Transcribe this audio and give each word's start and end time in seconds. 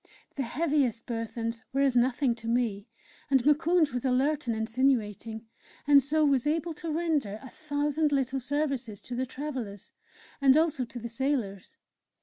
The 0.35 0.41
heaviest 0.41 1.05
burthens 1.05 1.61
were 1.73 1.81
as 1.81 1.95
nothing 1.95 2.33
to 2.33 2.47
me, 2.47 2.87
and 3.29 3.43
Moukounj 3.45 3.93
was 3.93 4.03
alert 4.03 4.47
and 4.47 4.55
insinuating, 4.55 5.45
and 5.85 6.01
so 6.01 6.25
was 6.25 6.47
able 6.47 6.73
to 6.73 6.91
render 6.91 7.37
a 7.43 7.51
thousand 7.51 8.11
little 8.11 8.39
services 8.39 8.99
to 9.01 9.15
the 9.15 9.27
travellers 9.27 9.91
and 10.41 10.57
also 10.57 10.85
to 10.85 10.97
the 10.97 11.07
sailors. 11.07 11.77